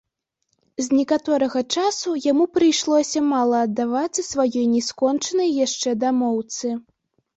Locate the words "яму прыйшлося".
2.31-3.23